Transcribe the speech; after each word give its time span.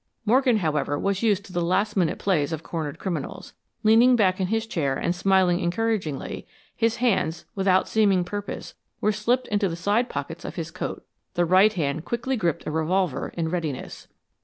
Morgan, 0.25 0.57
however, 0.57 0.97
was 0.97 1.21
used 1.21 1.45
to 1.45 1.53
the 1.53 1.61
last 1.61 1.95
minute 1.95 2.17
plays 2.17 2.51
of 2.51 2.63
cornered 2.63 2.97
criminals. 2.97 3.53
Leaning 3.83 4.15
back 4.15 4.39
in 4.39 4.47
his 4.47 4.65
chair, 4.65 4.95
and 4.95 5.13
smiling 5.13 5.59
encouragingly, 5.59 6.47
his 6.75 6.95
hands, 6.95 7.45
without 7.53 7.87
seeming 7.87 8.23
purpose, 8.23 8.73
were 8.99 9.11
slipped 9.11 9.47
into 9.49 9.69
the 9.69 9.75
side 9.75 10.09
pockets 10.09 10.43
of 10.43 10.55
his 10.55 10.71
coat. 10.71 11.05
The 11.35 11.45
right 11.45 11.73
hand 11.73 12.03
quickly 12.03 12.35
gripped 12.35 12.65
a 12.65 12.71
revolver 12.71 13.31
in 13.37 13.49
readiness. 13.49 14.07